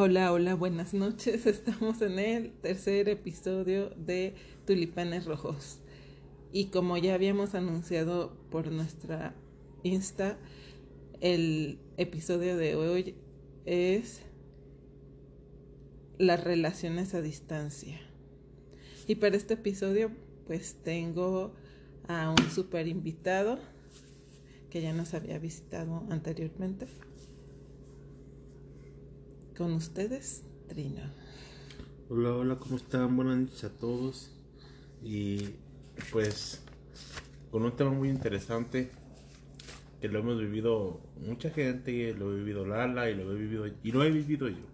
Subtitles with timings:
[0.00, 1.44] Hola, hola, buenas noches.
[1.46, 4.32] Estamos en el tercer episodio de
[4.64, 5.80] Tulipanes Rojos.
[6.52, 9.34] Y como ya habíamos anunciado por nuestra
[9.82, 10.38] Insta,
[11.20, 13.16] el episodio de hoy
[13.66, 14.20] es
[16.16, 18.00] las relaciones a distancia.
[19.08, 20.12] Y para este episodio
[20.46, 21.54] pues tengo
[22.06, 23.58] a un super invitado
[24.70, 26.86] que ya nos había visitado anteriormente.
[29.58, 31.02] Con ustedes, Trino.
[32.08, 33.16] Hola, hola, ¿cómo están?
[33.16, 34.30] Buenas noches a todos.
[35.02, 35.48] Y
[36.12, 36.62] pues
[37.50, 38.92] con un tema muy interesante
[40.00, 43.90] que lo hemos vivido mucha gente, lo he vivido Lala y lo he vivido y
[43.90, 44.64] lo he vivido yo.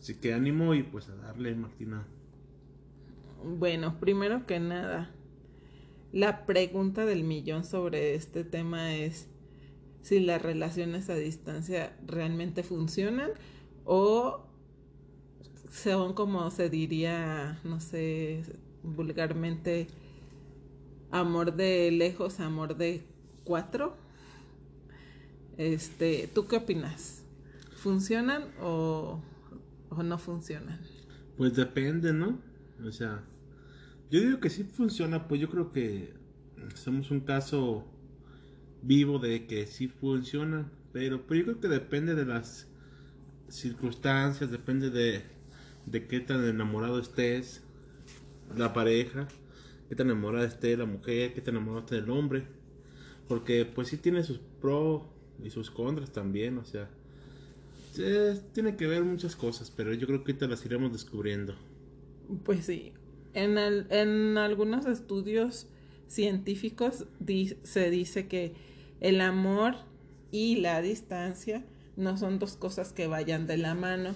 [0.00, 2.06] Así que ánimo y pues a darle, Martina.
[3.44, 5.10] Bueno, primero que nada,
[6.12, 9.28] la pregunta del millón sobre este tema es
[10.04, 13.30] si las relaciones a distancia realmente funcionan
[13.86, 14.44] o
[15.70, 18.42] son como se diría, no sé,
[18.82, 19.86] vulgarmente,
[21.10, 23.02] amor de lejos, amor de
[23.44, 23.96] cuatro.
[25.56, 27.24] Este, ¿tú qué opinas?
[27.76, 29.22] ¿Funcionan o,
[29.88, 30.80] o no funcionan?
[31.38, 32.38] Pues depende, ¿no?
[32.86, 33.24] O sea,
[34.10, 36.12] yo digo que sí funciona, pues yo creo que
[36.74, 37.86] somos un caso
[38.86, 42.68] vivo de que sí funciona, pero, pero yo creo que depende de las
[43.48, 45.22] circunstancias, depende de,
[45.86, 47.62] de qué tan enamorado estés,
[48.56, 49.26] la pareja,
[49.88, 52.44] qué tan enamorada esté la mujer, qué tan enamorado esté el hombre,
[53.28, 55.02] porque pues sí tiene sus pros
[55.42, 56.88] y sus contras también, o sea,
[58.52, 61.54] tiene que ver muchas cosas, pero yo creo que te las iremos descubriendo.
[62.44, 62.92] Pues sí,
[63.34, 65.68] en, el, en algunos estudios
[66.08, 67.06] científicos
[67.62, 68.54] se dice que
[69.00, 69.76] el amor
[70.30, 71.64] y la distancia
[71.96, 74.14] no son dos cosas que vayan de la mano,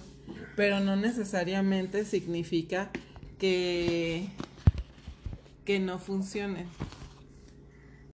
[0.55, 2.91] pero no necesariamente significa
[3.37, 4.27] que,
[5.65, 6.67] que no funcionen.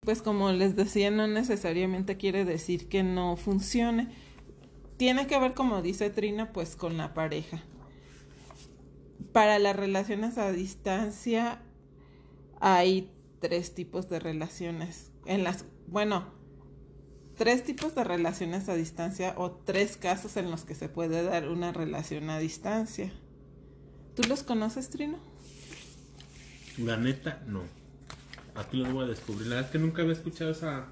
[0.02, 4.10] Pues como les decía, no necesariamente quiere decir que no funcione.
[4.98, 7.64] Tiene que ver, como dice Trina, pues con la pareja.
[9.32, 11.62] Para las relaciones a distancia
[12.62, 15.12] hay tres tipos de relaciones.
[15.26, 16.28] En las, bueno,
[17.36, 21.50] tres tipos de relaciones a distancia o tres casos en los que se puede dar
[21.50, 23.12] una relación a distancia.
[24.16, 25.18] ¿Tú los conoces, Trino?
[26.78, 27.64] La neta, no.
[28.56, 29.48] Aquí lo voy a descubrir.
[29.48, 30.88] La verdad es que nunca había escuchado esa,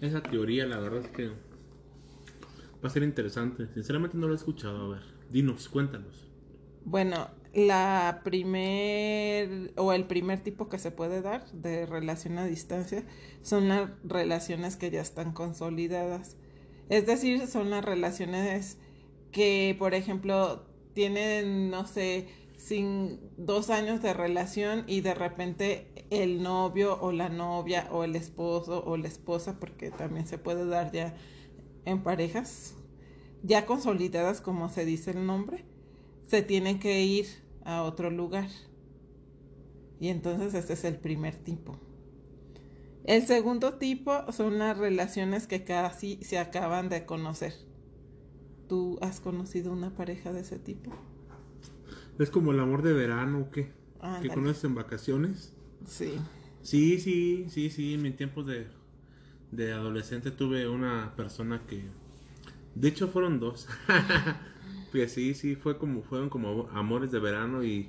[0.00, 0.66] esa teoría.
[0.66, 3.68] La verdad es que va a ser interesante.
[3.72, 4.86] Sinceramente no lo he escuchado.
[4.86, 6.28] A ver, dinos, cuéntanos.
[6.84, 13.04] Bueno, la primer o el primer tipo que se puede dar de relación a distancia
[13.42, 16.36] son las relaciones que ya están consolidadas.
[16.88, 18.78] Es decir, son las relaciones
[19.32, 26.42] que, por ejemplo, tienen, no sé, sin dos años de relación y de repente el
[26.42, 30.92] novio o la novia o el esposo o la esposa, porque también se puede dar
[30.92, 31.14] ya
[31.84, 32.74] en parejas,
[33.42, 35.64] ya consolidadas como se dice el nombre,
[36.26, 38.48] se tienen que ir a otro lugar.
[40.00, 41.78] Y entonces este es el primer tipo.
[43.04, 47.52] El segundo tipo son las relaciones que casi se acaban de conocer.
[48.68, 50.92] ¿Tú has conocido una pareja de ese tipo?
[52.18, 53.72] Es como el amor de verano, ¿qué?
[54.20, 55.52] ¿Que conoces en vacaciones?
[55.86, 56.14] Sí.
[56.62, 57.94] Sí, sí, sí, sí.
[57.94, 58.68] En mi tiempo de,
[59.50, 61.84] de adolescente tuve una persona que...
[62.74, 63.68] De hecho fueron dos.
[64.92, 67.88] Pues sí, sí, fue como, fueron como amores de verano y,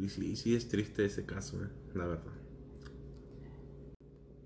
[0.00, 2.32] y sí, sí es triste ese caso, eh, la verdad.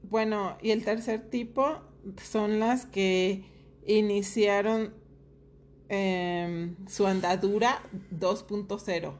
[0.03, 1.81] Bueno, y el tercer tipo
[2.23, 3.45] son las que
[3.87, 4.93] iniciaron
[5.89, 9.15] em, su andadura 2.0.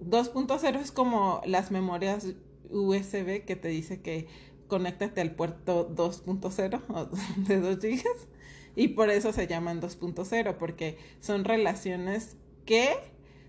[0.00, 2.34] 2.0 es como las memorias
[2.70, 4.28] USB que te dice que
[4.68, 7.10] conéctate al puerto 2.0
[7.48, 8.28] de 2 gigas
[8.76, 12.36] y por eso se llaman 2.0, porque son relaciones
[12.66, 12.90] que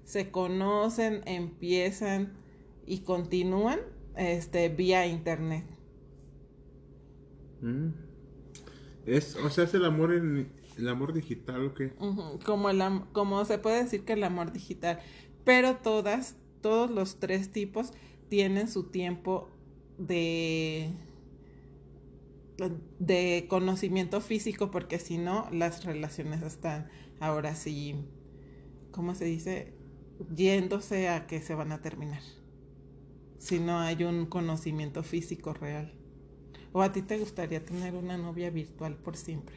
[0.04, 2.34] se conocen, empiezan
[2.86, 3.80] y continúan
[4.16, 5.66] este, vía internet.
[7.62, 7.90] Mm.
[9.06, 11.94] Es, o sea, es el amor en el amor digital o qué?
[12.46, 12.82] como, el,
[13.14, 15.00] como se puede decir que el amor digital.
[15.44, 17.92] Pero todas, todos los tres tipos
[18.30, 19.50] tienen su tiempo
[19.98, 20.90] de
[23.00, 27.96] de conocimiento físico, porque si no, las relaciones están ahora sí,
[28.92, 29.74] ¿cómo se dice?
[30.34, 32.22] Yéndose a que se van a terminar.
[33.38, 35.94] Si no hay un conocimiento físico real.
[36.72, 39.56] ¿O a ti te gustaría tener una novia virtual por siempre?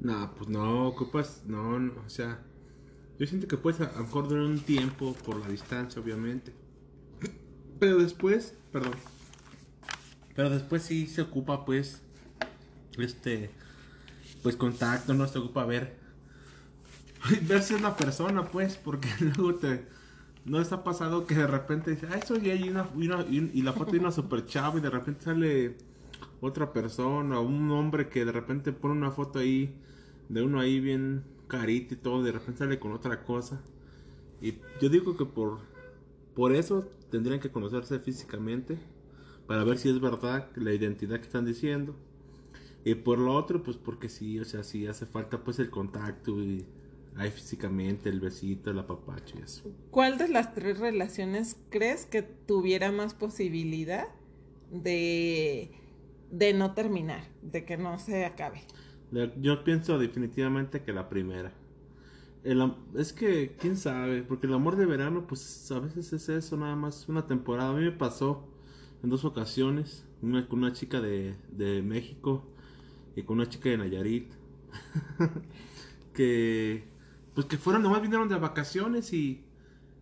[0.00, 2.42] No, pues no, ocupas, no, no, o sea,
[3.18, 6.52] yo siento que puedes a, un tiempo por la distancia, obviamente.
[7.78, 8.94] Pero después, perdón.
[10.36, 12.02] Pero después sí se ocupa, pues,
[12.98, 13.50] este,
[14.42, 15.96] pues contacto, no se ocupa ver,
[17.48, 19.86] ver si es una persona, pues, porque luego te,
[20.44, 23.50] no está pasado que de repente dice, ah, eso y hay una, y, una- y-
[23.54, 25.76] y la foto de una super chava y de repente sale
[26.40, 29.74] otra persona un hombre que de repente pone una foto ahí
[30.28, 33.60] de uno ahí bien carita y todo, de repente sale con otra cosa.
[34.40, 35.60] Y yo digo que por,
[36.34, 38.78] por eso tendrían que conocerse físicamente
[39.46, 41.94] para ver si es verdad la identidad que están diciendo.
[42.84, 46.40] Y por lo otro, pues porque sí, o sea, sí hace falta pues el contacto
[46.40, 46.64] y
[47.16, 49.62] ahí físicamente el besito, el apapacho y eso.
[49.90, 54.06] ¿Cuál de las tres relaciones crees que tuviera más posibilidad
[54.70, 55.72] de,
[56.30, 58.62] de no terminar, de que no se acabe?
[59.40, 61.52] Yo pienso definitivamente que la primera.
[62.44, 66.56] El es que, quién sabe, porque el amor de verano, pues a veces es eso,
[66.56, 67.70] nada más una temporada.
[67.70, 68.44] A mí me pasó
[69.02, 72.44] en dos ocasiones, una con una chica de, de México
[73.14, 74.32] y con una chica de Nayarit,
[76.14, 76.96] que
[77.36, 79.44] pues que fueron, nomás vinieron de vacaciones y,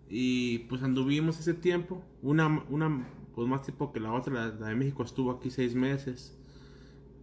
[0.08, 2.05] y pues anduvimos ese tiempo.
[2.23, 6.38] Una, una pues más tiempo que la otra, la, de México estuvo aquí seis meses,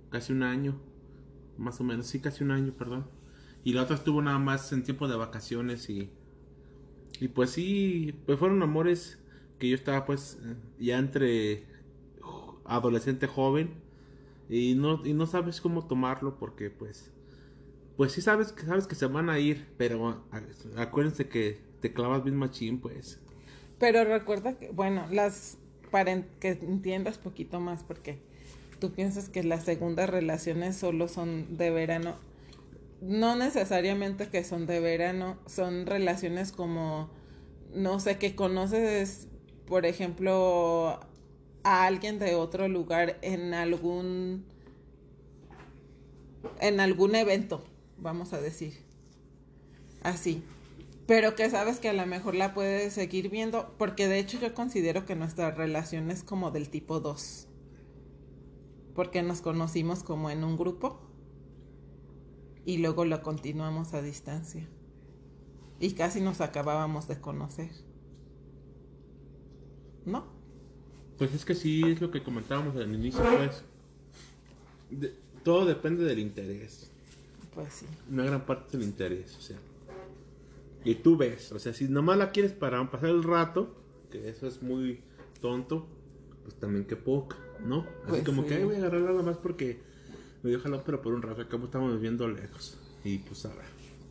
[0.09, 0.81] casi un año,
[1.57, 3.07] más o menos, sí, casi un año, perdón.
[3.63, 6.09] Y la otra estuvo nada más en tiempo de vacaciones y,
[7.21, 9.20] y pues sí, pues fueron amores
[9.61, 10.39] que yo estaba pues
[10.79, 11.63] ya entre
[12.65, 13.69] adolescente joven
[14.49, 17.13] y no, y no sabes cómo tomarlo porque pues
[17.95, 20.23] pues sí sabes que sabes que se van a ir, pero
[20.75, 23.19] acuérdense que te clavas bien machín, pues.
[23.77, 25.59] Pero recuerda que, bueno, las
[25.91, 28.17] para que entiendas poquito más, porque
[28.79, 32.15] tú piensas que las segundas relaciones solo son de verano.
[33.01, 37.11] No necesariamente que son de verano, son relaciones como,
[37.75, 39.27] no sé, que conoces,
[39.71, 40.99] por ejemplo,
[41.63, 44.43] a alguien de otro lugar en algún,
[46.59, 47.63] en algún evento,
[47.97, 48.83] vamos a decir.
[50.03, 50.43] Así
[51.11, 54.53] pero que sabes que a lo mejor la puedes seguir viendo, porque de hecho yo
[54.53, 57.49] considero que nuestra relación es como del tipo 2,
[58.95, 61.01] porque nos conocimos como en un grupo
[62.63, 64.69] y luego lo continuamos a distancia
[65.81, 67.71] y casi nos acabábamos de conocer,
[70.05, 70.25] ¿no?
[71.17, 73.63] Pues es que sí, es lo que comentábamos al inicio, pues.
[74.89, 75.13] De-
[75.43, 76.89] todo depende del interés.
[77.53, 77.85] Pues sí.
[78.09, 79.57] Una gran parte del interés, o sea.
[80.83, 83.75] Y tú ves, o sea, si nomás la quieres para pasar el rato,
[84.11, 84.99] que eso es muy
[85.41, 85.85] tonto,
[86.43, 87.81] pues también que poca, ¿no?
[87.81, 88.49] Así Pues como sí.
[88.49, 89.79] que "Ay, voy a agarrar nada más porque
[90.41, 92.77] me dio jalón, pero por un rato, acá estamos viviendo lejos.
[93.03, 93.65] Y pues ahora,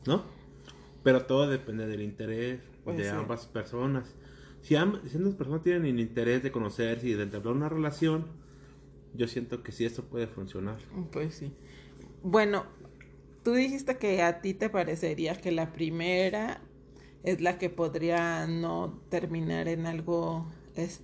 [0.06, 0.22] ¿no?
[1.02, 3.10] Pero todo depende del interés Pues de sí.
[3.10, 4.14] ambas personas.
[4.62, 8.26] Si, am- si ambas personas tienen el interés de conocerse y de entablar una relación,
[9.14, 10.78] yo siento que sí esto puede funcionar.
[11.12, 11.52] Pues sí.
[12.22, 12.64] Bueno,
[13.44, 16.60] tú dijiste que a ti te parecería que la primera
[17.24, 20.46] es la que podría no terminar en algo,
[20.76, 21.02] es,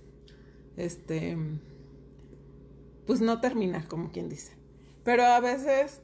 [0.77, 1.37] este,
[3.05, 4.53] pues no terminar, como quien dice.
[5.03, 6.01] Pero a veces,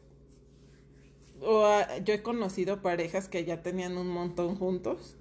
[1.41, 5.17] o a- yo he conocido parejas que ya tenían un montón juntos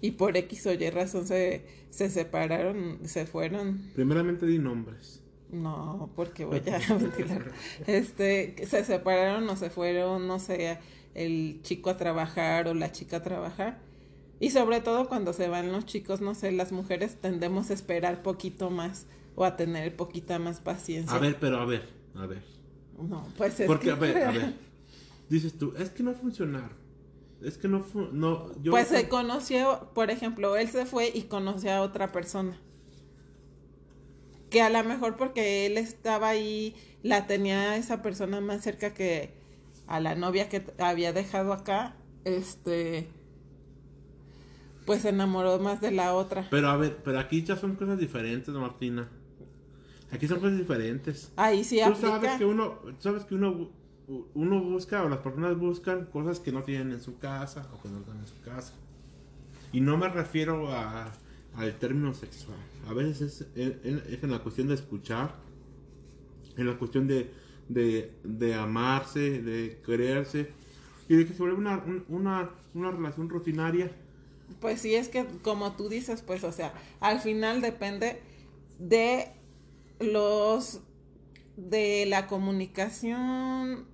[0.00, 5.22] y por X o Y razón se, se separaron, se fueron Primeramente di nombres.
[5.50, 7.52] no, porque voy a ventilar.
[7.86, 10.78] Este, se separaron o se fueron, no sé,
[11.14, 13.78] el chico a trabajar o la chica a trabajar.
[14.38, 18.22] Y sobre todo cuando se van los chicos, no sé, las mujeres tendemos a esperar
[18.22, 21.16] poquito más o a tener poquita más paciencia.
[21.16, 22.42] A ver, pero a ver, a ver.
[22.98, 24.54] No, pues es Porque, que- a ver, a ver.
[25.30, 26.76] Dices tú, es que no funcionaron.
[27.42, 31.22] Es que no fu- no yo Pues se conoció, por ejemplo, él se fue y
[31.24, 32.58] conoció a otra persona.
[34.50, 39.34] Que a lo mejor porque él estaba ahí, la tenía esa persona más cerca que
[39.86, 43.08] a la novia que había dejado acá, este,
[44.84, 46.46] pues se enamoró más de la otra.
[46.50, 49.08] Pero a ver, pero aquí ya son cosas diferentes, Martina.
[50.12, 51.32] Aquí son cosas diferentes.
[51.36, 52.08] Ahí sí Tú aplica.
[52.08, 53.68] sabes que uno, sabes que uno,
[54.34, 57.88] uno busca o las personas buscan cosas que no tienen en su casa o que
[57.88, 58.72] no están en su casa.
[59.72, 61.12] Y no me refiero a,
[61.56, 62.58] al término sexual.
[62.88, 65.34] A veces es, en- la cuestión de escuchar,
[66.56, 67.30] en la cuestión de,
[67.68, 70.50] de, de amarse, de quererse
[71.08, 73.90] y de que se vuelve una, un- una, una relación rutinaria.
[74.60, 78.20] Pues sí, es que como tú dices, pues, o sea, al final depende
[78.78, 79.32] de
[79.98, 80.80] los,
[81.56, 83.86] de la comunicación,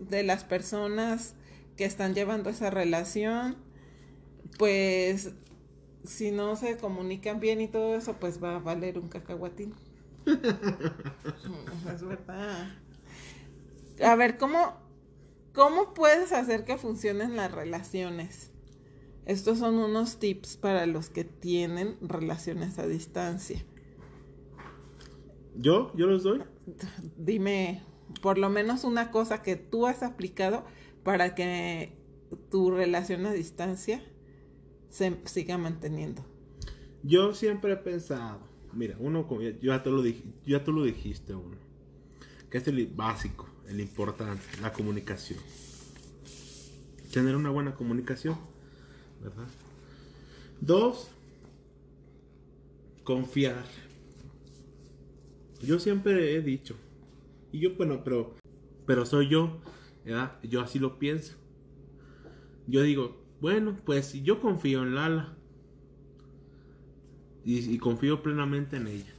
[0.00, 1.34] de las personas
[1.76, 3.56] que están llevando esa relación,
[4.58, 5.32] pues
[6.04, 9.74] si no se comunican bien y todo eso, pues va a valer un cacahuatín.
[10.26, 12.74] es verdad.
[14.02, 14.74] A ver, ¿cómo,
[15.52, 18.50] ¿cómo puedes hacer que funcionen las relaciones?
[19.24, 23.64] Estos son unos tips para los que tienen relaciones a distancia.
[25.56, 25.90] ¿Yo?
[25.96, 26.42] ¿Yo los doy?
[27.16, 27.82] Dime
[28.22, 30.64] por lo menos una cosa que tú has aplicado
[31.02, 31.92] para que
[32.50, 34.02] tu relación a distancia
[34.88, 36.24] se siga manteniendo.
[37.02, 38.40] Yo siempre he pensado,
[38.72, 39.26] mira, uno,
[39.62, 40.02] ya tú lo,
[40.64, 41.56] tú lo dijiste, uno,
[42.50, 45.38] que es el básico, el importante, la comunicación.
[47.12, 48.36] Tener una buena comunicación,
[49.22, 49.46] ¿verdad?
[50.60, 51.08] Dos,
[53.04, 53.64] confiar.
[55.62, 56.76] Yo siempre he dicho,
[57.56, 58.36] y yo, bueno, pero,
[58.86, 59.60] pero soy yo.
[60.42, 61.34] Yo así lo pienso.
[62.66, 65.36] Yo digo, bueno, pues yo confío en Lala.
[67.44, 69.14] Y, confío plenamente en ella.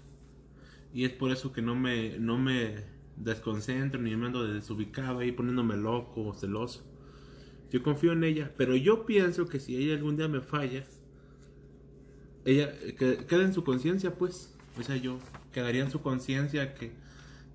[0.94, 2.84] Y es por eso que no me, no me
[3.16, 6.86] desconcentro ni me ando desubicado ahí poniéndome loco o celoso.
[7.72, 10.84] Yo confío en ella, pero yo pienso que si ella algún día me falla,
[12.46, 14.54] ella que, queda en su conciencia, pues.
[14.78, 15.20] O sea, yo
[15.52, 16.92] quedaría en su conciencia que,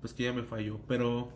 [0.03, 0.81] pues que ella me falló.
[0.85, 1.29] Pero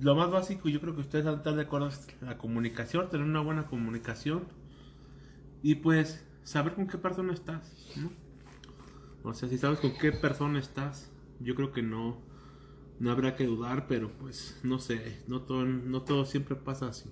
[0.00, 3.40] lo más básico, yo creo que ustedes están de acuerdo, es la comunicación, tener una
[3.40, 4.44] buena comunicación
[5.60, 8.12] y pues saber con qué persona estás, ¿no?
[9.28, 11.10] O sea, si sabes con qué persona estás,
[11.40, 12.18] yo creo que no,
[13.00, 17.10] no habrá que dudar, pero pues no sé, no todo, no todo siempre pasa así.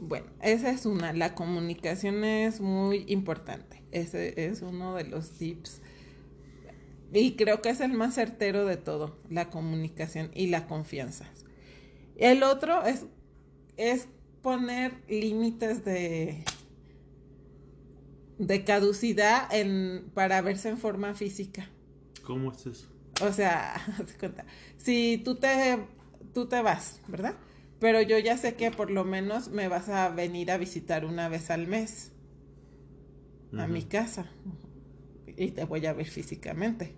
[0.00, 5.82] Bueno, esa es una, la comunicación es muy importante, ese es uno de los tips
[7.12, 11.26] y creo que es el más certero de todo, la comunicación y la confianza.
[12.16, 13.06] El otro es,
[13.76, 14.08] es
[14.42, 16.44] poner límites de,
[18.38, 21.68] de caducidad en, para verse en forma física.
[22.24, 22.88] ¿Cómo es eso?
[23.22, 23.74] O sea,
[24.78, 25.78] si tú te,
[26.34, 27.36] tú te vas, ¿verdad?
[27.78, 31.28] Pero yo ya sé que por lo menos me vas a venir a visitar una
[31.28, 32.12] vez al mes
[33.56, 34.30] a mi casa
[35.36, 36.94] y te voy a ver físicamente.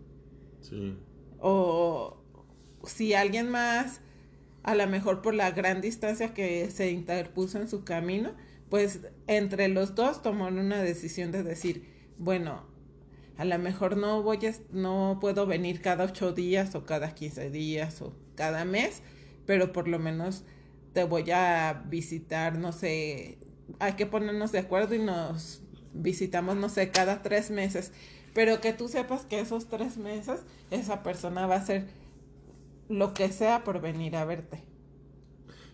[0.60, 0.96] Sí.
[1.40, 2.22] O
[2.84, 4.00] si alguien más,
[4.62, 8.32] a lo mejor por la gran distancia que se interpuso en su camino,
[8.68, 12.66] pues entre los dos tomaron una decisión de decir, bueno,
[13.36, 17.50] a lo mejor no voy a, no puedo venir cada ocho días o cada quince
[17.50, 19.02] días o cada mes,
[19.46, 20.44] pero por lo menos
[20.92, 23.38] te voy a visitar, no sé,
[23.78, 25.62] hay que ponernos de acuerdo y nos
[25.94, 27.92] visitamos, no sé, cada tres meses
[28.34, 31.88] pero que tú sepas que esos tres meses esa persona va a hacer
[32.88, 34.62] lo que sea por venir a verte.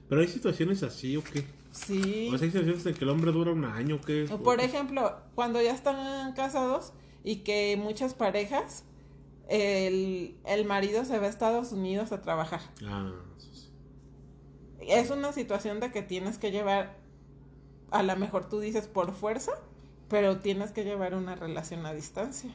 [0.08, 1.44] Pero hay situaciones así o qué?
[1.70, 2.28] Sí.
[2.30, 4.26] O hay situaciones en que el hombre dura un año o qué.
[4.42, 6.92] por ejemplo, cuando ya están casados
[7.22, 8.84] y que muchas parejas,
[9.48, 12.60] el, el marido se va a Estados Unidos a trabajar.
[12.86, 13.70] Ah, sí.
[14.80, 16.98] Es una situación de que tienes que llevar,
[17.90, 19.52] a lo mejor tú dices por fuerza,
[20.08, 22.50] pero tienes que llevar una relación a distancia.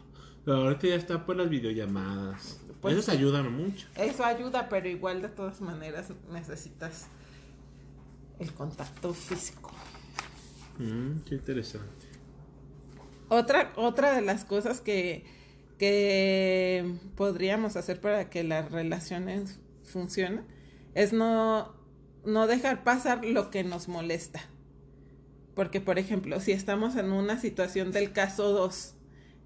[0.45, 2.59] Pero ahorita ya está por las videollamadas.
[2.81, 3.87] Pues, eso ayuda mucho.
[3.95, 7.07] Eso ayuda, pero igual de todas maneras necesitas
[8.39, 9.71] el contacto físico.
[10.77, 12.07] Mm, qué interesante.
[13.27, 15.25] Otra, otra de las cosas que,
[15.77, 20.45] que podríamos hacer para que las relaciones funcionen
[20.95, 21.73] es no,
[22.25, 24.41] no dejar pasar lo que nos molesta.
[25.59, 28.93] Porque, por ejemplo, si estamos en una situación del caso 2,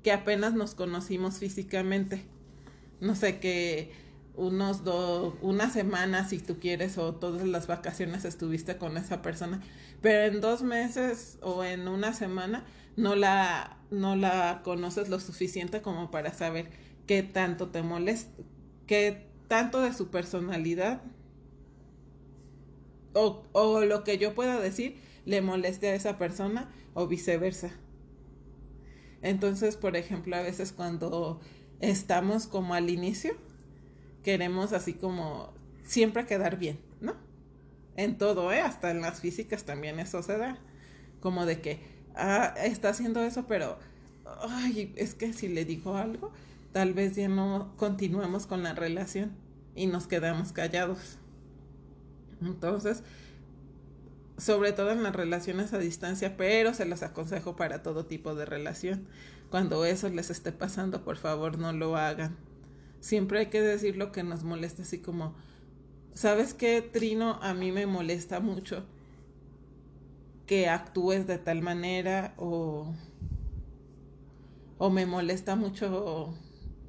[0.04, 2.24] que apenas nos conocimos físicamente,
[3.02, 3.92] no sé, que
[4.36, 9.60] unos dos, una semana si tú quieres o todas las vacaciones estuviste con esa persona,
[10.02, 12.64] pero en dos meses o en una semana
[12.96, 16.70] no la, no la conoces lo suficiente como para saber
[17.08, 18.40] qué tanto te molesta,
[18.86, 21.02] qué tanto de su personalidad
[23.14, 27.72] o, o lo que yo pueda decir le moleste a esa persona o viceversa.
[29.22, 31.40] Entonces, por ejemplo, a veces cuando
[31.80, 33.36] estamos como al inicio,
[34.24, 35.54] queremos así como
[35.84, 37.16] siempre quedar bien, ¿no?
[37.96, 38.62] En todo, ¿eh?
[38.62, 40.58] Hasta en las físicas también eso se da.
[41.22, 41.80] Como de que,
[42.16, 43.78] ah, está haciendo eso, pero,
[44.42, 46.32] ay, es que si le digo algo,
[46.74, 49.32] tal vez ya no continuemos con la relación
[49.76, 51.18] y nos quedamos callados.
[52.42, 53.04] Entonces,
[54.38, 58.46] sobre todo en las relaciones a distancia, pero se los aconsejo para todo tipo de
[58.46, 59.08] relación.
[59.50, 62.36] Cuando eso les esté pasando, por favor no lo hagan.
[63.00, 65.36] Siempre hay que decir lo que nos molesta, así como,
[66.14, 67.40] ¿sabes qué, Trino?
[67.42, 68.86] A mí me molesta mucho
[70.48, 72.94] que actúes de tal manera o,
[74.78, 76.34] o me molesta mucho,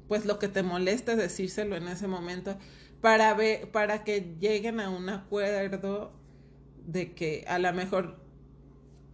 [0.07, 2.57] pues lo que te molesta es decírselo en ese momento
[3.01, 6.11] para, ver, para que lleguen a un acuerdo
[6.85, 8.17] de que a lo mejor,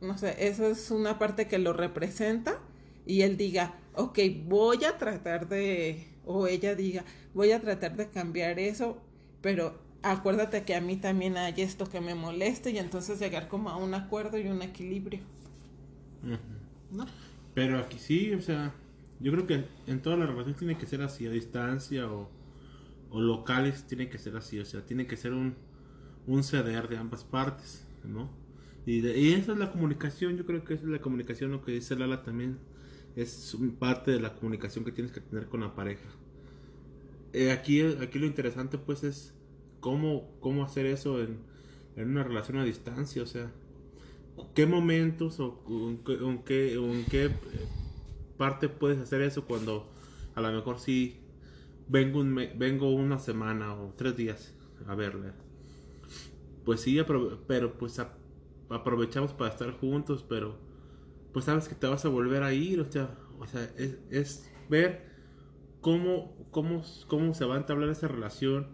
[0.01, 2.59] no sé, eso es una parte que lo representa
[3.05, 8.09] y él diga, ok, voy a tratar de, o ella diga, voy a tratar de
[8.09, 9.01] cambiar eso,
[9.41, 13.69] pero acuérdate que a mí también hay esto que me moleste y entonces llegar como
[13.69, 15.21] a un acuerdo y un equilibrio.
[16.91, 17.05] ¿No?
[17.53, 18.73] Pero aquí sí, o sea,
[19.19, 22.29] yo creo que en toda la relación tiene que ser así, a distancia o,
[23.09, 25.55] o locales tiene que ser así, o sea, tiene que ser un,
[26.27, 28.29] un ceder de ambas partes, ¿no?
[28.85, 31.71] Y, y esa es la comunicación, yo creo que esa es la comunicación, lo que
[31.71, 32.57] dice Lala también,
[33.15, 36.09] es parte de la comunicación que tienes que tener con la pareja.
[37.33, 39.33] Eh, aquí, aquí lo interesante pues es
[39.79, 41.39] cómo, cómo hacer eso en,
[41.95, 43.51] en una relación a distancia, o sea,
[44.53, 47.29] qué momentos o en qué, en qué
[48.37, 49.89] parte puedes hacer eso cuando
[50.35, 51.17] a lo mejor sí
[51.87, 54.53] vengo, un, vengo una semana o tres días
[54.87, 55.31] a verle
[56.65, 56.99] pues sí,
[57.47, 57.99] pero pues
[58.69, 60.57] aprovechamos para estar juntos, pero
[61.33, 65.09] pues sabes que te vas a volver a ir, o sea, o sea es, ver
[65.81, 68.67] cómo, cómo, cómo se va a entablar esa relación,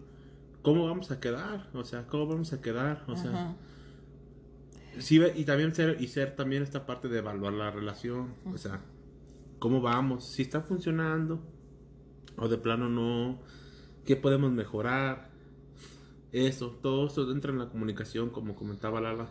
[0.62, 3.56] cómo vamos a quedar, o sea, cómo vamos a quedar, o sea.
[4.98, 8.80] Sí, y también ser, y ser también esta parte de evaluar la relación, o sea,
[9.58, 11.40] cómo vamos, si está funcionando,
[12.36, 13.38] o de plano no,
[14.04, 15.27] qué podemos mejorar,
[16.32, 19.28] eso, todo eso entra en la comunicación, como comentaba Lala.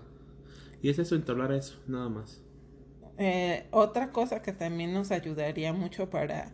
[0.82, 2.42] Y es eso, entablar eso, nada más.
[3.18, 6.54] Eh, otra cosa que también nos ayudaría mucho para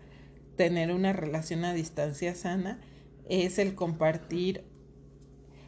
[0.55, 2.79] tener una relación a distancia sana
[3.27, 4.63] es el compartir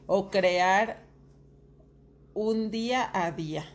[0.06, 1.06] o crear
[2.34, 3.65] un día a día.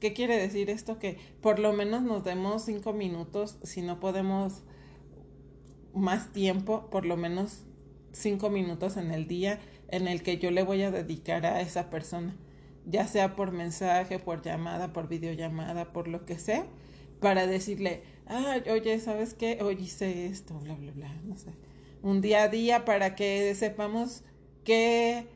[0.00, 0.98] ¿Qué quiere decir esto?
[0.98, 4.64] Que por lo menos nos demos cinco minutos, si no podemos
[5.94, 7.64] más tiempo, por lo menos
[8.12, 11.90] cinco minutos en el día en el que yo le voy a dedicar a esa
[11.90, 12.36] persona,
[12.84, 16.66] ya sea por mensaje, por llamada, por videollamada, por lo que sea,
[17.20, 19.58] para decirle, ah, oye, ¿sabes qué?
[19.62, 21.50] Hoy hice esto, bla, bla, bla, no sé.
[22.02, 24.22] Un día a día para que sepamos
[24.64, 25.26] que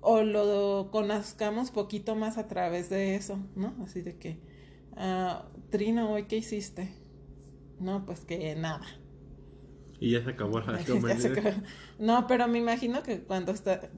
[0.00, 3.74] o lo conozcamos poquito más a través de eso, ¿no?
[3.82, 4.38] Así de que,
[4.96, 6.92] ah, Trino, ¿hoy qué hiciste?
[7.80, 8.86] No, pues que nada.
[10.04, 10.78] Y ya se acabó la
[11.98, 13.88] No, pero me imagino que cuando está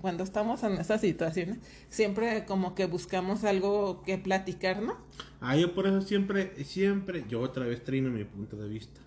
[0.00, 4.96] cuando estamos en esas situaciones, siempre como que buscamos algo que platicar, ¿no?
[5.40, 9.00] Ah, yo por eso siempre, siempre, yo otra vez trino mi punto de vista.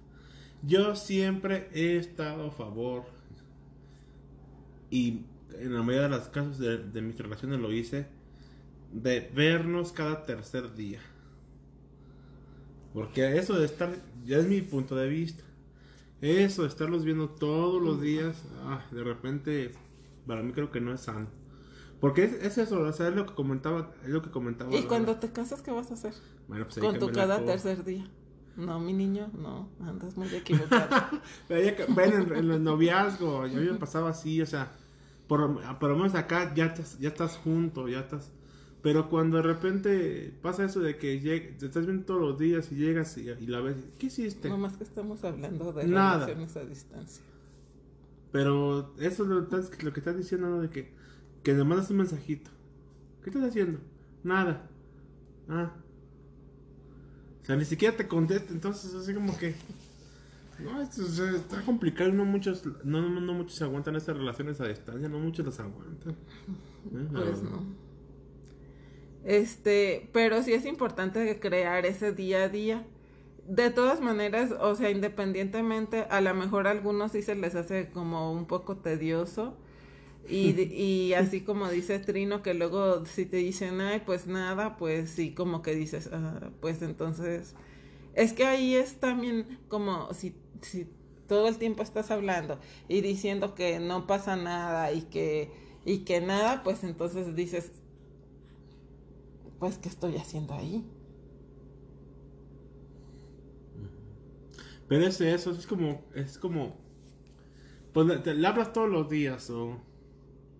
[0.61, 3.05] Yo siempre he estado a favor
[4.89, 5.21] y
[5.57, 8.07] en la mayoría de los casos de, de mis relaciones lo hice
[8.91, 10.99] de vernos cada tercer día.
[12.93, 15.43] Porque eso de estar, ya es mi punto de vista.
[16.21, 19.71] Eso, estarlos viendo todos los días, ah, de repente,
[20.27, 21.27] para mí creo que no es sano.
[21.99, 24.73] Porque es, eso, o sea, es lo que comentaba, es lo que comentaba.
[24.75, 26.13] ¿Y cuando te casas qué vas a hacer?
[26.47, 28.07] Bueno, pues Con tu cada tercer día.
[28.55, 30.89] No, mi niño, no, andas muy equivocado.
[31.49, 34.71] Ven en, en, el noviazgo, a mí me pasaba así, o sea,
[35.27, 38.31] por, por lo menos acá ya, ya estás junto, ya estás
[38.81, 41.17] pero cuando de repente pasa eso de que
[41.59, 44.49] te estás viendo todos los días y llegas y, la ves, ¿qué hiciste?
[44.49, 46.25] No más que estamos hablando de Nada.
[46.25, 47.23] relaciones a distancia.
[48.31, 49.29] Pero eso es
[49.83, 50.61] lo, que estás diciendo, ¿no?
[50.61, 50.91] De que,
[51.43, 52.49] que le mandas un mensajito.
[53.23, 53.79] ¿Qué estás haciendo?
[54.23, 54.67] Nada.
[55.47, 55.73] Ah.
[57.41, 59.55] O sea, ni siquiera te contesta, entonces así como que...
[60.59, 65.09] No, esto, está complicado, no muchos, no, no, no muchos aguantan estas relaciones a distancia,
[65.09, 66.11] no muchos las aguantan.
[66.11, 67.07] ¿Eh?
[67.11, 67.63] Pues no.
[69.23, 72.85] Este, pero sí es importante crear ese día a día.
[73.47, 77.89] De todas maneras, o sea, independientemente, a lo mejor a algunos sí se les hace
[77.89, 79.57] como un poco tedioso.
[80.27, 85.09] Y, y así como dice Trino, que luego si te dicen, ay, pues nada, pues
[85.11, 87.55] sí, como que dices, ah, pues entonces,
[88.13, 90.87] es que ahí es también como si, si
[91.27, 95.51] todo el tiempo estás hablando y diciendo que no pasa nada y que,
[95.85, 97.71] y que nada, pues entonces dices,
[99.61, 100.83] pues, ¿qué estoy haciendo ahí?
[104.87, 106.75] Pero es eso, es como, es como,
[107.93, 109.79] pues le, hablas todos los días o,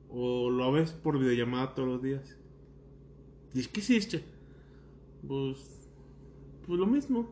[0.08, 2.38] o lo ves por videollamada todos los días.
[3.56, 4.24] ¿Y qué hiciste?
[5.28, 5.90] Pues,
[6.68, 7.28] pues lo mismo,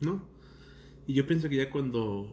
[0.00, 0.22] ¿no?
[1.08, 2.28] Y yo pienso que ya cuando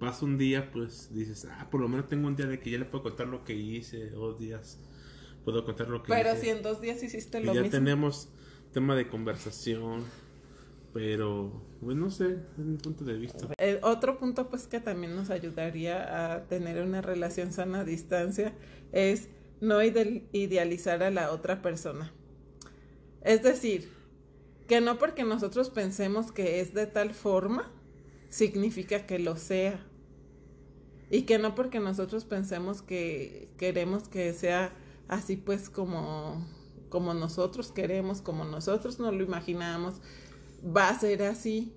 [0.00, 2.78] pasa un día, pues dices, ah, por lo menos tengo un día de que ya
[2.78, 4.83] le puedo contar lo que hice, dos días
[5.44, 6.40] puedo contar lo que Pero hice.
[6.42, 7.78] si en dos días hiciste Y lo ya mismo.
[7.78, 8.28] tenemos
[8.72, 10.04] tema de conversación,
[10.92, 13.48] pero, pues no sé, es mi punto de vista.
[13.58, 18.52] El otro punto pues que también nos ayudaría a tener una relación sana a distancia
[18.92, 19.28] es
[19.60, 22.12] no ide- idealizar a la otra persona.
[23.22, 23.88] Es decir,
[24.68, 27.70] que no porque nosotros pensemos que es de tal forma,
[28.28, 29.84] significa que lo sea.
[31.10, 34.72] Y que no porque nosotros pensemos que queremos que sea
[35.08, 36.46] así pues como,
[36.88, 40.00] como nosotros queremos, como nosotros nos lo imaginamos,
[40.64, 41.74] va a ser así.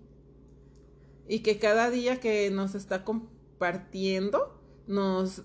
[1.27, 5.43] Y que cada día que nos está compartiendo nos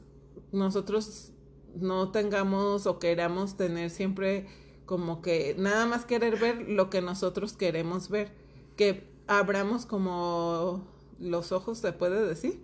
[0.52, 1.32] nosotros
[1.74, 4.46] no tengamos o queramos tener siempre
[4.86, 8.32] como que nada más querer ver lo que nosotros queremos ver.
[8.76, 10.86] Que abramos como
[11.18, 12.62] los ojos se puede decir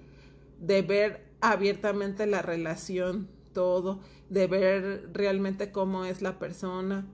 [0.60, 7.06] de ver abiertamente la relación todo de ver realmente cómo es la persona.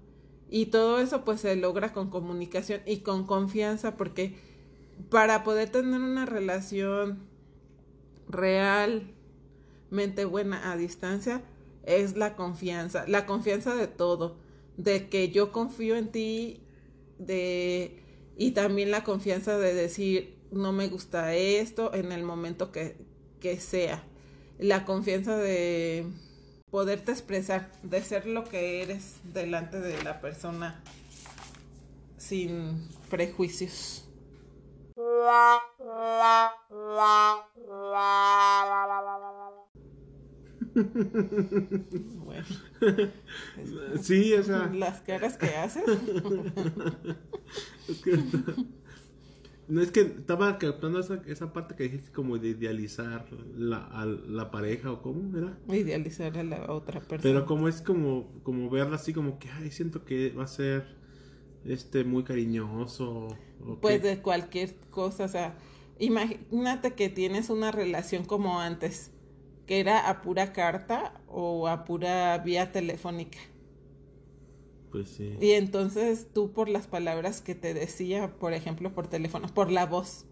[0.51, 4.37] Y todo eso pues se logra con comunicación y con confianza porque
[5.11, 7.21] para poder tener una relación
[8.29, 11.43] realmente buena a distancia
[11.85, 14.37] es la confianza, la confianza de todo,
[14.77, 16.61] de que yo confío en ti,
[17.19, 18.01] de
[18.37, 22.97] y también la confianza de decir no me gusta esto en el momento que,
[23.41, 24.05] que sea,
[24.59, 26.07] la confianza de
[26.71, 30.83] poderte expresar, de ser lo que eres delante de la persona
[32.17, 34.09] sin prejuicios.
[42.25, 42.47] Bueno,
[44.03, 45.85] Sí, o sea, las caras que haces.
[47.89, 48.19] es que,
[49.69, 54.05] no es que estaba captando esa, esa parte que dijiste como de idealizar la, a
[54.07, 55.59] la pareja o cómo era.
[55.69, 57.23] Idealizar a la otra persona.
[57.23, 60.97] Pero como es como, como verla así como que, ay, siento que va a ser
[61.65, 63.29] este muy cariñoso.
[63.65, 65.57] o Pues de cualquier cosa, o sea,
[65.99, 69.13] imagínate que tienes una relación como antes,
[69.67, 73.39] que era a pura carta o a pura vía telefónica.
[74.95, 75.37] Pues sí.
[75.41, 79.87] Y entonces tú por las palabras que te decía, por ejemplo, por teléfono, por la
[79.87, 80.25] voz,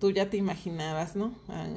[0.00, 1.34] tú ya te imaginabas, ¿no?
[1.48, 1.68] Ah,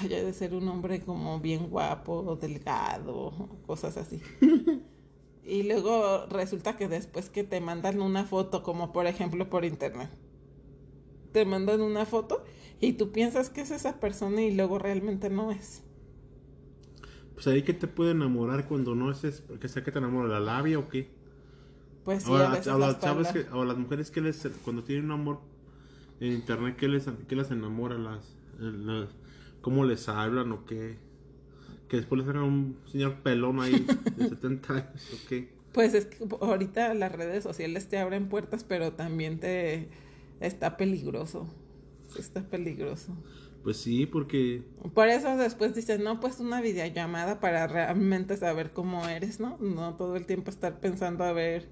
[0.00, 3.32] Ay, de ser un hombre como bien guapo, delgado,
[3.66, 4.22] cosas así.
[5.44, 10.10] y luego resulta que después que te mandan una foto, como por ejemplo por internet,
[11.32, 12.44] te mandan una foto
[12.80, 15.82] y tú piensas que es esa persona y luego realmente no es.
[17.38, 20.40] Pues ahí que te puede enamorar cuando no es, porque sé que te enamora la
[20.40, 21.08] labia o qué.
[22.04, 24.48] Pues sí, o, a veces las las chavas palabras- que, o las mujeres que les,
[24.64, 25.40] cuando tienen un amor
[26.20, 27.96] en internet, ¿qué les, qué les enamora?
[27.98, 29.08] Las, las-
[29.60, 30.96] ¿Cómo les hablan o qué?
[31.88, 35.48] Que después les hagan un señor pelón ahí de 70 años o qué.
[35.72, 39.88] Pues es que ahorita las redes sociales te abren puertas, pero también te
[40.40, 41.46] está peligroso.
[42.18, 43.12] Está peligroso.
[43.68, 44.62] Pues sí, porque
[44.94, 49.58] Por eso después dices, no, pues una videollamada para realmente saber cómo eres, ¿no?
[49.58, 51.68] No todo el tiempo estar pensando a ver,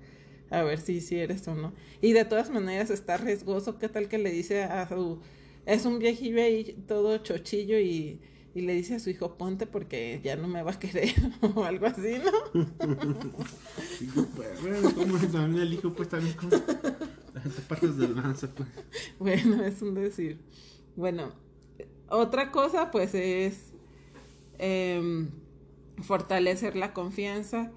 [0.50, 1.72] a ver si, si eres o no.
[2.02, 3.78] Y de todas maneras está riesgoso.
[3.78, 5.22] ¿Qué tal que le dice a su...
[5.64, 8.20] Es un viejillo ahí todo chochillo y,
[8.54, 11.14] y le dice a su hijo, ponte porque ya no me va a querer
[11.54, 12.66] o algo así, ¿no?
[14.37, 16.37] pues, bueno, como también el hijo pues también
[17.32, 18.68] las partes del lanza, pues.
[19.18, 20.42] Bueno, es un decir.
[20.94, 21.45] Bueno,
[22.09, 23.73] otra cosa pues es
[24.59, 25.31] em,
[26.03, 27.73] fortalecer la confianza.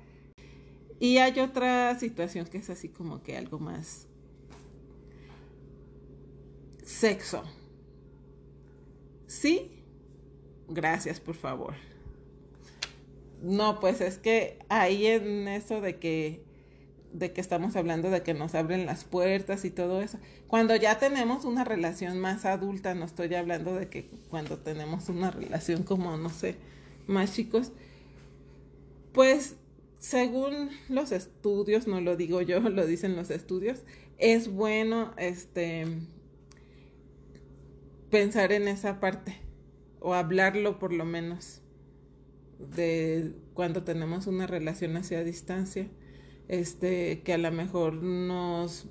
[0.99, 4.07] Y hay otra situación que es así como que algo más
[6.83, 7.43] sexo.
[9.27, 9.71] Sí,
[10.67, 11.75] gracias por favor.
[13.41, 16.43] No, pues es que ahí en eso de que
[17.13, 20.19] de que estamos hablando de que nos abren las puertas y todo eso.
[20.47, 25.31] Cuando ya tenemos una relación más adulta, no estoy hablando de que cuando tenemos una
[25.31, 26.55] relación como, no sé,
[27.07, 27.71] más chicos,
[29.13, 29.55] pues
[29.97, 33.83] según los estudios, no lo digo yo, lo dicen los estudios,
[34.17, 35.85] es bueno este
[38.09, 39.37] pensar en esa parte
[39.99, 41.61] o hablarlo por lo menos
[42.75, 45.87] de cuando tenemos una relación hacia distancia
[46.49, 48.87] este, que a lo mejor nos,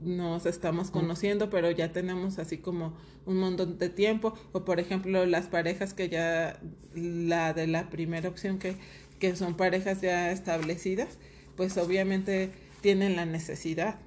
[0.00, 2.94] nos estamos conociendo, pero ya tenemos así como
[3.26, 6.60] un montón de tiempo, o por ejemplo las parejas que ya,
[6.94, 8.76] la de la primera opción que,
[9.18, 11.18] que son parejas ya establecidas,
[11.56, 14.00] pues obviamente tienen la necesidad,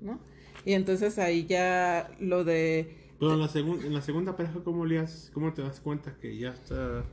[0.00, 0.20] ¿no?
[0.64, 4.86] Y entonces ahí ya lo de Pero en la, segun- en la segunda pareja, ¿cómo
[4.86, 5.30] le haces?
[5.34, 7.04] ¿Cómo te das cuenta que ya está,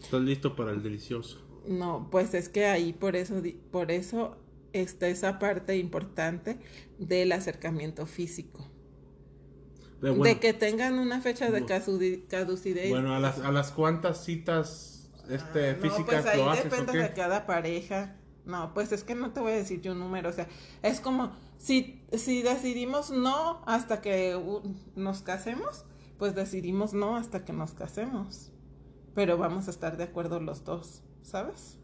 [0.00, 1.45] estás listo para el delicioso?
[1.68, 4.36] No, pues es que ahí por eso, por eso
[4.72, 6.58] está esa parte importante
[6.98, 8.70] del acercamiento físico.
[10.00, 11.64] De que tengan una fecha de
[12.28, 12.88] caducidad.
[12.90, 14.96] bueno, a las, a las cuantas citas
[15.28, 18.16] este, Ah, no, físicas pues ahí lo haces, ¿o depende de cada pareja.
[18.44, 20.46] No, pues es que no te voy a decir yo un número, o sea,
[20.82, 24.40] es como si, si decidimos no hasta que
[24.94, 25.84] nos casemos,
[26.16, 28.52] pues decidimos no hasta que nos casemos.
[29.14, 31.78] Pero vamos a estar de acuerdo los dos, ¿sabes?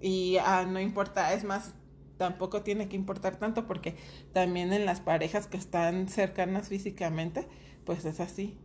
[0.00, 1.74] Y ah, no importa, es más,
[2.16, 3.96] tampoco tiene que importar tanto porque
[4.32, 7.46] también en las parejas que están cercanas físicamente,
[7.84, 8.58] pues es así.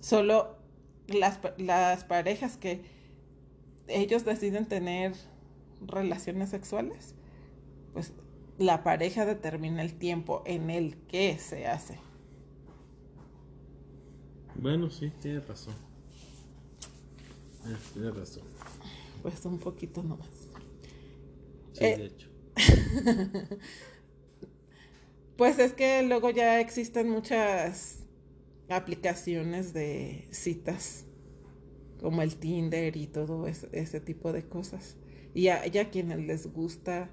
[0.00, 0.58] Solo
[1.06, 2.82] las, las parejas que
[3.86, 5.14] ellos deciden tener
[5.86, 7.14] relaciones sexuales,
[7.92, 8.12] pues
[8.58, 11.98] la pareja determina el tiempo en el que se hace.
[14.56, 15.74] Bueno, sí, tiene razón.
[17.66, 18.53] Eh, Tiene razón.
[19.24, 20.50] Pues un poquito nomás.
[21.72, 22.28] Sí, Eh, de hecho.
[25.36, 28.04] Pues es que luego ya existen muchas
[28.68, 31.06] aplicaciones de citas,
[32.00, 34.96] como el Tinder y todo ese, ese tipo de cosas.
[35.34, 37.10] Y a, y a quienes les gusta,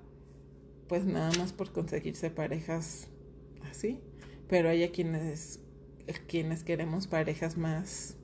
[0.88, 3.10] pues nada más por conseguirse parejas
[3.70, 4.00] así.
[4.50, 5.62] Pero hay a quienes,
[6.28, 8.18] quienes queremos parejas más,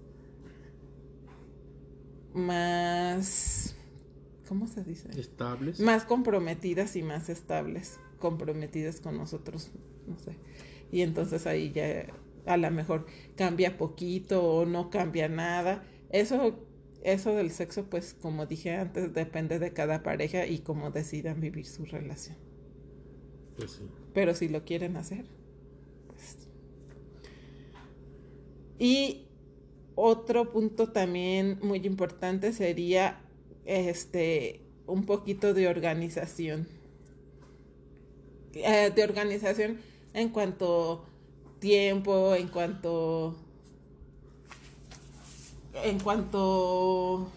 [2.33, 3.75] más,
[4.47, 5.09] ¿cómo se dice?
[5.19, 5.79] ¿Estables?
[5.79, 9.71] más comprometidas y más estables, comprometidas con nosotros,
[10.07, 10.37] no sé.
[10.91, 12.07] Y entonces ahí ya
[12.45, 13.05] a lo mejor
[13.35, 15.83] cambia poquito o no cambia nada.
[16.09, 16.55] Eso,
[17.03, 21.65] eso del sexo, pues como dije antes, depende de cada pareja y cómo decidan vivir
[21.65, 22.37] su relación.
[23.57, 23.83] Pues sí.
[24.13, 25.25] Pero si lo quieren hacer,
[26.07, 26.47] pues.
[28.79, 29.27] Y
[29.95, 33.19] otro punto también muy importante sería
[33.67, 36.67] este un poquito de organización.
[38.53, 39.77] Eh, de organización
[40.13, 41.05] en cuanto
[41.59, 43.35] tiempo, en cuanto
[45.83, 47.29] en cuanto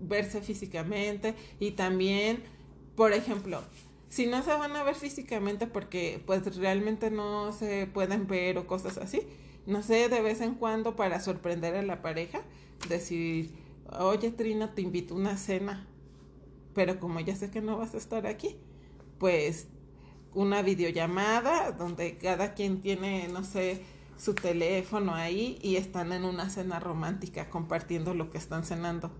[0.00, 2.42] verse físicamente y también,
[2.96, 3.60] por ejemplo,
[4.08, 8.66] si no se van a ver físicamente porque pues realmente no se pueden ver o
[8.66, 9.22] cosas así,
[9.66, 12.40] no sé, de vez en cuando para sorprender a la pareja,
[12.88, 13.50] decir,
[13.98, 15.86] oye Trino, te invito a una cena,
[16.74, 18.56] pero como ya sé que no vas a estar aquí,
[19.18, 19.68] pues
[20.34, 23.82] una videollamada donde cada quien tiene, no sé,
[24.16, 29.10] su teléfono ahí y están en una cena romántica compartiendo lo que están cenando.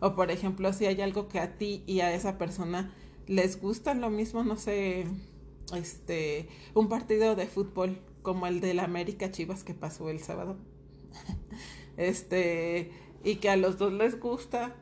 [0.00, 2.94] O por ejemplo, si hay algo que a ti y a esa persona
[3.26, 5.06] les gusta lo mismo, no sé,
[5.74, 10.56] este, un partido de fútbol como el del América Chivas que pasó el sábado.
[11.96, 12.92] este,
[13.26, 14.74] y que a los dos les gusta,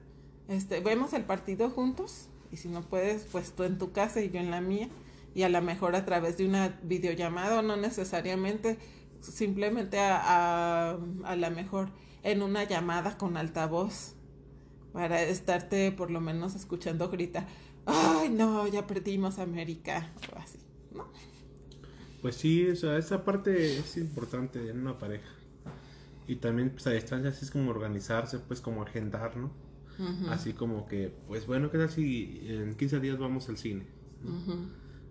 [0.49, 4.31] este, vemos el partido juntos y si no puedes, pues tú en tu casa y
[4.31, 4.89] yo en la mía
[5.35, 8.79] y a lo mejor a través de una videollamada o no necesariamente
[9.23, 11.89] simplemente a, a, a lo mejor
[12.23, 14.15] en una llamada con altavoz
[14.93, 17.49] para estarte por lo menos escuchando grita
[17.87, 20.59] ay no ya perdimos América o así
[20.93, 21.07] no
[22.23, 25.29] Pues sí, o sea, esa parte es importante en una pareja.
[26.27, 29.53] Y también, pues a distancia, así es como organizarse, pues como agendar, ¿no?
[30.29, 33.87] Así como que, pues bueno, ¿qué tal si en 15 días vamos al cine?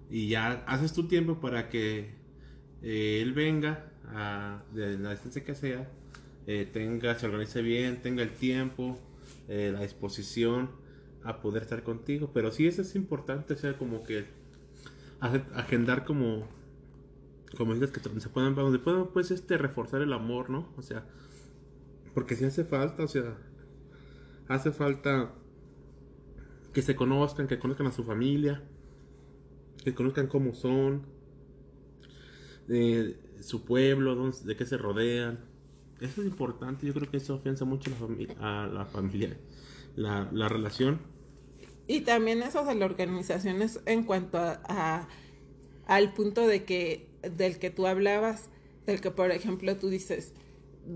[0.09, 2.15] Y ya haces tu tiempo para que
[2.81, 5.89] eh, él venga a, de la distancia que sea,
[6.47, 8.99] eh, tenga, se organice bien, tenga el tiempo,
[9.47, 10.69] eh, la disposición
[11.23, 12.31] a poder estar contigo.
[12.33, 14.25] Pero sí, eso es importante, o sea, como que
[15.53, 16.45] agendar como,
[17.57, 20.69] como dices, que se puedan, donde puedan, pues, este, reforzar el amor, ¿no?
[20.77, 21.05] O sea,
[22.13, 23.37] porque si hace falta, o sea,
[24.47, 25.33] hace falta
[26.73, 28.63] que se conozcan, que conozcan a su familia,
[29.83, 31.03] que conozcan cómo son,
[33.39, 35.39] su pueblo, de qué se rodean.
[35.99, 37.91] Eso es importante, yo creo que eso afianza mucho
[38.39, 39.37] a la familia,
[39.95, 40.99] la, la relación.
[41.87, 45.07] Y también eso de la organización es en cuanto a-
[45.85, 48.49] al punto de que del que tú hablabas,
[48.85, 50.33] del que por ejemplo tú dices,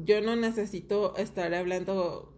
[0.03, 2.33] yo no necesito estar hablando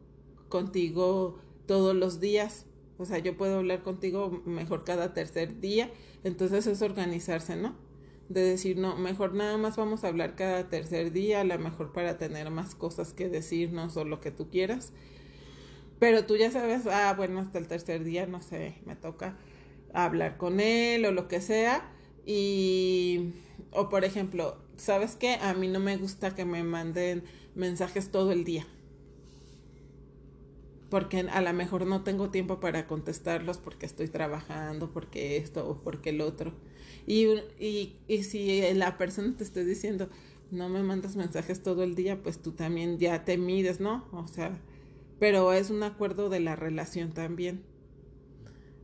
[0.49, 2.65] contigo todos los días,
[2.97, 5.89] o sea, yo puedo hablar contigo mejor cada tercer día,
[6.23, 7.75] entonces es organizarse, ¿no?
[8.27, 11.93] De decir, no, mejor nada más vamos a hablar cada tercer día, a lo mejor
[11.93, 14.93] para tener más cosas que decirnos o lo que tú quieras.
[15.99, 19.37] Pero tú ya sabes, ah, bueno, hasta el tercer día, no sé, me toca
[19.93, 21.91] hablar con él o lo que sea.
[22.31, 23.33] Y,
[23.71, 25.33] o por ejemplo, ¿sabes qué?
[25.41, 27.23] A mí no me gusta que me manden
[27.55, 28.67] mensajes todo el día.
[30.91, 35.81] Porque a lo mejor no tengo tiempo para contestarlos porque estoy trabajando, porque esto o
[35.81, 36.53] porque el otro.
[37.07, 37.25] Y,
[37.59, 40.07] y, y si la persona te está diciendo,
[40.51, 44.05] no me mandas mensajes todo el día, pues tú también ya te mides, ¿no?
[44.11, 44.55] O sea,
[45.19, 47.63] pero es un acuerdo de la relación también.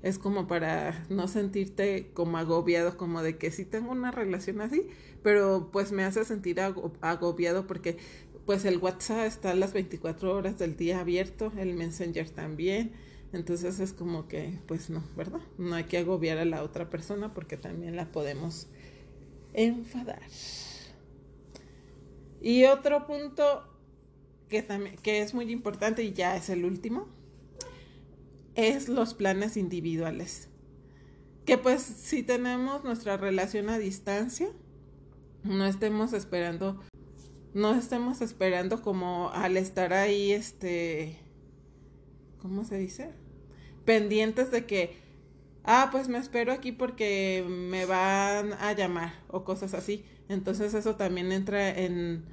[0.06, 4.88] Es como para no sentirte como agobiado, como de que sí tengo una relación así,
[5.24, 7.98] pero pues me hace sentir agobiado porque
[8.46, 12.92] pues el WhatsApp está a las 24 horas del día abierto, el Messenger también.
[13.34, 15.42] Entonces es como que, pues no, ¿verdad?
[15.58, 18.68] No hay que agobiar a la otra persona porque también la podemos
[19.54, 20.22] enfadar.
[22.42, 23.64] Y otro punto
[24.50, 27.08] que, también, que es muy importante y ya es el último,
[28.56, 30.50] es los planes individuales.
[31.46, 34.50] Que pues si tenemos nuestra relación a distancia,
[35.44, 36.82] no estemos esperando,
[37.54, 41.20] no estemos esperando como al estar ahí, este,
[42.42, 43.12] ¿cómo se dice?
[43.86, 44.98] Pendientes de que,
[45.64, 50.04] ah, pues me espero aquí porque me van a llamar o cosas así.
[50.30, 52.26] Entonces eso también entra en,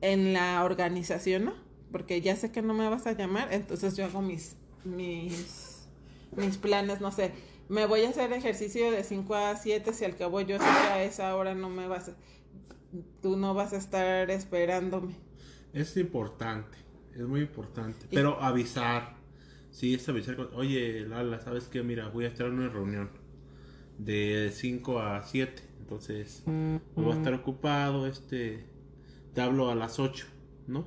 [0.00, 1.54] en la organización, ¿no?
[1.92, 5.88] Porque ya sé que no me vas a llamar, entonces yo hago mis, mis,
[6.36, 7.32] mis planes, no sé,
[7.68, 10.92] me voy a hacer ejercicio de 5 a 7, si al cabo yo sé que
[10.92, 12.16] a esa hora no me vas a,
[13.20, 15.14] tú no vas a estar esperándome.
[15.72, 16.78] Es importante,
[17.14, 19.16] es muy importante, pero avisar,
[19.70, 21.82] sí, es avisar, oye, Lala, ¿sabes qué?
[21.82, 23.10] Mira, voy a estar en una reunión
[23.98, 26.42] de 5 a 7 entonces,
[26.96, 28.64] voy a estar ocupado, este,
[29.34, 30.26] te hablo a las 8,
[30.66, 30.84] ¿no?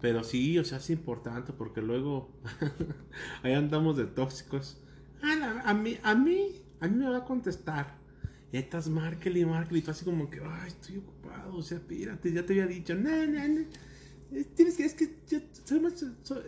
[0.00, 2.30] Pero sí, o sea, es importante porque luego
[3.42, 4.82] ahí andamos de tóxicos.
[5.22, 7.98] Ah, a mí, a mí, a mí me va a contestar.
[8.52, 12.32] Y estás y Markel y tú así como que, ay, estoy ocupado, o sea, pírate,
[12.32, 13.64] ya te había dicho, no, no, no.
[14.54, 16.04] Tienes que, es que yo soy más,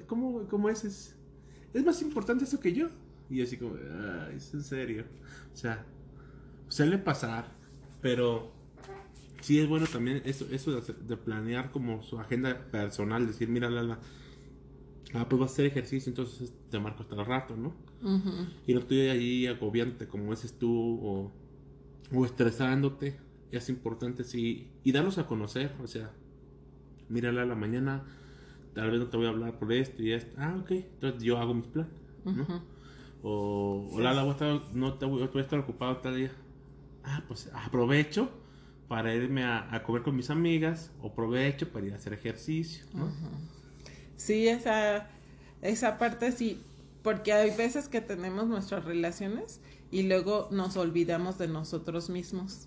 [0.06, 0.84] ¿cómo, cómo es?
[0.84, 1.16] es?
[1.74, 2.88] Es más importante eso que yo.
[3.30, 5.04] Y así como, ay, es en serio.
[5.52, 5.84] O sea,
[6.68, 7.46] suele pasar,
[8.00, 8.52] pero
[9.40, 13.98] sí es bueno también eso, eso de, planear como su agenda personal, decir, mira, la,
[15.14, 17.74] ah, pues va a hacer ejercicio, entonces te marco hasta el rato, ¿no?
[18.66, 21.33] Y no estoy ahí agobiante como dices tú o,
[22.14, 23.18] o estresándote.
[23.51, 26.12] Es importante, sí, y darlos a conocer, o sea,
[27.09, 28.05] mírala a la mañana,
[28.74, 30.37] tal vez no te voy a hablar por esto y esto.
[30.38, 31.94] Ah, ok, entonces yo hago mis planes,
[32.27, 32.62] ¿no?
[33.22, 34.24] O, o Lala,
[34.74, 36.31] no te voy, a estar ocupado tal día
[37.03, 38.31] ah, pues aprovecho
[38.88, 43.12] para irme a, comer con mis amigas o aprovecho para ir a hacer ejercicio, ¿no?
[44.16, 45.09] Sí, esa,
[45.61, 46.61] esa parte sí,
[47.03, 52.66] porque hay veces que tenemos nuestras relaciones y luego nos olvidamos de nosotros mismos.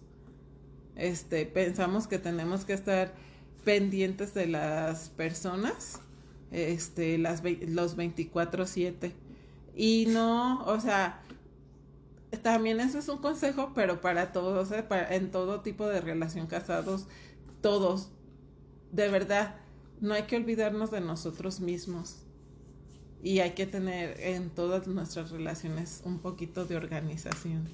[0.96, 3.14] Este, pensamos que tenemos que estar
[3.64, 6.00] pendientes de las personas,
[6.52, 9.12] este, las, los 24/7.
[9.76, 11.22] Y no, o sea,
[12.38, 14.84] también eso es un consejo, pero para todos, ¿eh?
[14.84, 17.08] para, en todo tipo de relación casados,
[17.62, 18.10] todos,
[18.92, 19.56] de verdad,
[20.00, 22.24] no hay que olvidarnos de nosotros mismos.
[23.24, 27.68] Y hay que tener en todas nuestras relaciones un poquito de organización.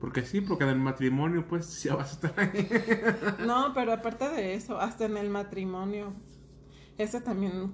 [0.00, 2.68] Porque sí, porque en el matrimonio pues ya vas a estar ahí.
[3.46, 6.12] No, pero aparte de eso, hasta en el matrimonio,
[6.98, 7.72] eso también,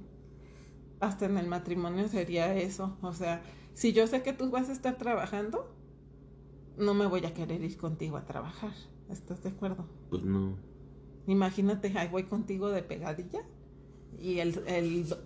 [1.00, 3.42] hasta en el matrimonio sería eso, o sea,
[3.74, 5.74] si yo sé que tú vas a estar trabajando,
[6.76, 8.72] no me voy a querer ir contigo a trabajar.
[9.10, 9.86] ¿Estás de acuerdo?
[10.10, 10.56] Pues no.
[11.26, 13.42] Imagínate, ahí voy contigo de pegadilla
[14.18, 14.62] y el,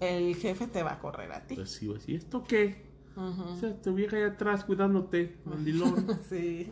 [0.00, 1.54] el, jefe te va a correr a ti.
[1.54, 2.86] Pues sí, ¿y esto qué?
[3.16, 6.06] O sea, tu vieja ahí atrás cuidándote, mandilón.
[6.28, 6.70] sí.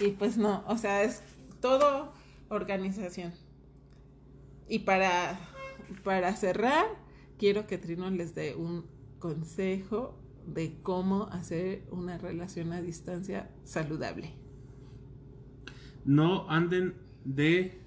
[0.00, 1.22] Y pues no, o sea, es
[1.60, 2.12] todo
[2.48, 3.32] organización.
[4.68, 5.38] Y para,
[6.04, 6.86] para cerrar,
[7.38, 8.86] quiero que Trino les dé un
[9.18, 10.14] consejo
[10.54, 14.34] de cómo hacer una relación a distancia saludable.
[16.04, 17.80] No anden de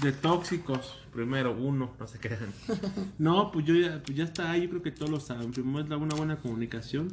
[0.00, 2.52] de tóxicos, primero uno, no se crean.
[3.18, 5.52] No, pues yo ya, pues ya está ahí, yo creo que todos lo saben.
[5.52, 7.08] Primero es una buena comunicación,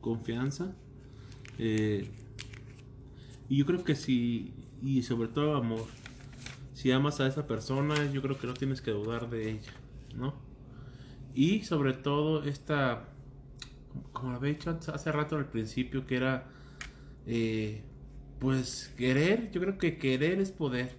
[0.00, 0.74] confianza.
[1.58, 2.08] Eh,
[3.48, 5.86] y yo creo que si, y sobre todo amor,
[6.74, 9.72] si amas a esa persona, yo creo que no tienes que dudar de ella,
[10.16, 10.34] ¿no?
[11.34, 13.08] Y sobre todo esta
[14.12, 16.46] como lo había dicho hace rato al principio, que era,
[17.26, 17.82] eh,
[18.38, 20.96] pues querer, yo creo que querer es poder.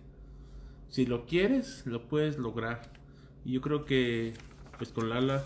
[0.89, 2.91] Si lo quieres, lo puedes lograr.
[3.45, 4.33] Y yo creo que,
[4.77, 5.43] pues con Lala,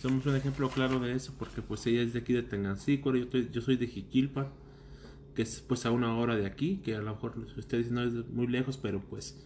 [0.00, 3.38] somos un ejemplo claro de eso, porque pues ella es de aquí de Tengancícuaro, yo,
[3.38, 4.52] yo soy de Jiquilpa.
[5.34, 8.12] que es pues a una hora de aquí, que a lo mejor ustedes no es
[8.30, 9.36] muy lejos, pero pues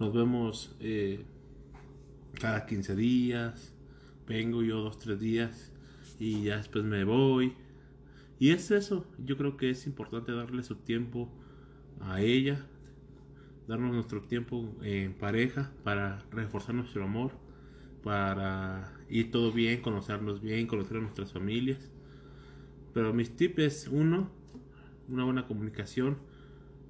[0.00, 1.24] nos vemos eh,
[2.40, 3.72] cada 15 días,
[4.26, 5.73] vengo yo dos, tres días
[6.18, 7.54] y ya después me voy.
[8.38, 11.30] Y es eso, yo creo que es importante darle su tiempo
[12.00, 12.66] a ella,
[13.68, 17.32] darnos nuestro tiempo en pareja para reforzar nuestro amor,
[18.02, 21.90] para ir todo bien, conocernos bien, conocer a nuestras familias.
[22.92, 24.30] Pero mis tips es uno,
[25.08, 26.18] una buena comunicación.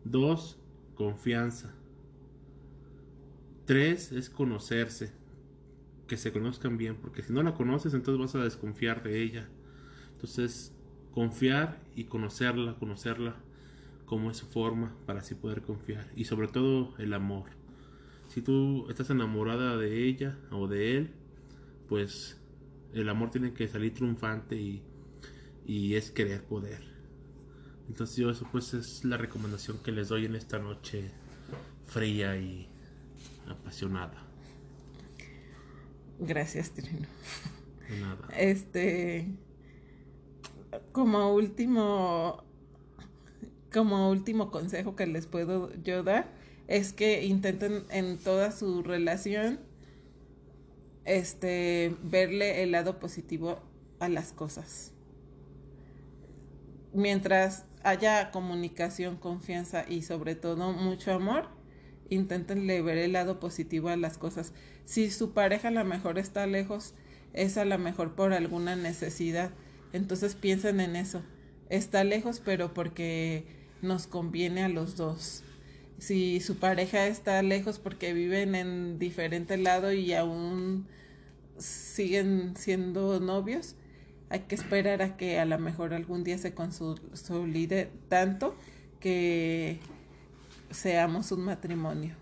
[0.05, 0.59] Dos,
[0.95, 1.75] confianza.
[3.65, 5.13] Tres es conocerse,
[6.15, 9.49] que se conozcan bien, porque si no la conoces entonces vas a desconfiar de ella.
[10.13, 10.73] Entonces,
[11.11, 13.35] confiar y conocerla, conocerla
[14.07, 16.09] como es su forma para así poder confiar.
[16.15, 17.47] Y sobre todo el amor.
[18.29, 21.11] Si tú estás enamorada de ella o de él,
[21.89, 22.41] pues
[22.93, 24.85] el amor tiene que salir triunfante y,
[25.67, 26.85] y es querer poder.
[27.89, 31.11] Entonces yo eso pues es la recomendación que les doy en esta noche
[31.87, 32.69] fría y
[33.49, 34.24] apasionada.
[36.19, 37.07] Gracias, Trino.
[37.89, 38.29] De nada.
[38.37, 39.29] Este,
[40.93, 42.45] como último,
[43.73, 46.31] como último consejo que les puedo yo dar
[46.67, 49.61] es que intenten en toda su relación,
[51.05, 53.61] este, verle el lado positivo
[54.01, 54.93] a las cosas.
[56.95, 61.49] Mientras haya comunicación, confianza y sobre todo mucho amor,
[62.15, 64.53] intenten ver el lado positivo a las cosas.
[64.85, 66.95] Si su pareja a lo mejor está lejos,
[67.33, 69.51] es a lo mejor por alguna necesidad.
[69.93, 71.23] Entonces piensen en eso.
[71.69, 73.45] Está lejos, pero porque
[73.83, 75.43] nos conviene a los dos.
[75.99, 80.87] Si su pareja está lejos porque viven en diferente lado y aún
[81.59, 83.77] siguen siendo novios,
[84.29, 88.57] hay que esperar a que a lo mejor algún día se consolide tanto
[88.99, 89.79] que
[90.75, 92.15] seamos un matrimonio.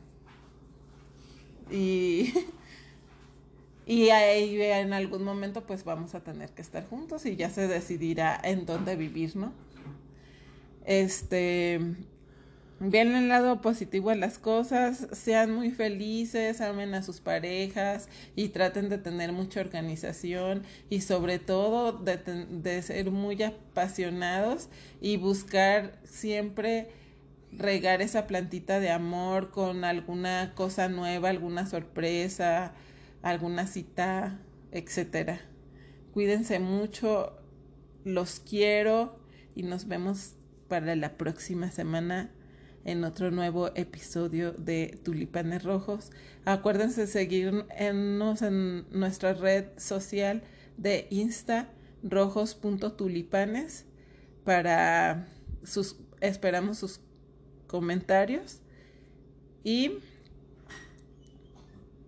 [1.71, 2.33] Y,
[3.87, 7.67] y ahí en algún momento pues vamos a tener que estar juntos y ya se
[7.67, 9.53] decidirá en dónde vivir, ¿no?
[10.85, 11.81] Este,
[12.85, 18.49] Vean el lado positivo a las cosas, sean muy felices, amen a sus parejas y
[18.49, 24.69] traten de tener mucha organización y sobre todo de, de ser muy apasionados
[25.01, 26.89] y buscar siempre
[27.53, 32.73] regar esa plantita de amor con alguna cosa nueva, alguna sorpresa,
[33.23, 34.41] alguna cita,
[34.71, 35.41] etcétera.
[36.13, 37.39] Cuídense mucho,
[38.05, 39.21] los quiero
[39.55, 40.35] y nos vemos
[40.69, 42.31] para la próxima semana
[42.85, 46.11] en otro nuevo episodio de Tulipanes Rojos.
[46.45, 50.43] Acuérdense de seguirnos en nuestra red social
[50.77, 51.69] de Insta
[52.03, 53.87] rojos.tulipanes
[54.45, 55.29] para
[55.63, 57.01] sus esperamos sus
[57.73, 58.61] comentarios
[59.65, 59.93] y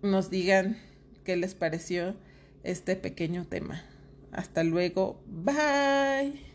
[0.03, 0.77] nos digan
[1.23, 2.15] qué les pareció
[2.63, 3.83] este pequeño tema.
[4.31, 5.19] Hasta luego.
[5.25, 6.54] Bye.